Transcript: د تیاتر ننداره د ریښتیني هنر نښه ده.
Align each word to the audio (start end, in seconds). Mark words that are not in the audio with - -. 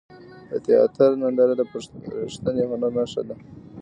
د 0.49 0.53
تیاتر 0.65 1.09
ننداره 1.21 1.53
د 1.59 1.61
ریښتیني 2.23 2.63
هنر 2.69 2.91
نښه 2.97 3.21
ده. 3.27 3.35